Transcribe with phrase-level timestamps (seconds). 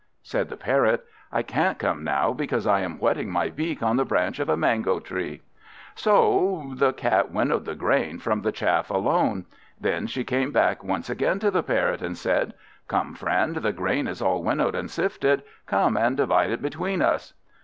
[0.23, 4.03] Said the Parrot, "I can't come now, because I am whetting my beak on the
[4.03, 5.43] branch of a mango tree."
[5.93, 9.45] So the Cat winnowed the grain from the chaff alone.
[9.79, 12.55] Then she came back once again to the Parrot, and said
[12.87, 17.35] "Come, friend, the grain is all winnowed and sifted; come and divide it between us."